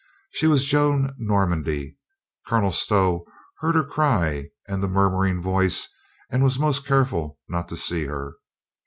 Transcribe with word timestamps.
She 0.31 0.47
was 0.47 0.65
Joan 0.65 1.13
Normandy. 1.19 1.95
Colo 2.47 2.61
nel 2.63 2.71
Stow 2.71 3.23
heard 3.59 3.75
her 3.75 3.83
cry 3.83 4.47
and 4.67 4.81
the 4.81 4.87
murmuring 4.87 5.43
voice 5.43 5.87
and 6.31 6.43
was 6.43 6.57
most 6.57 6.87
careful 6.87 7.37
not 7.47 7.69
to 7.69 7.75
see 7.75 8.05
her. 8.05 8.33